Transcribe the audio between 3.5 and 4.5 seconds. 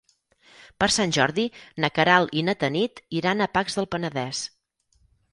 Pacs del Penedès.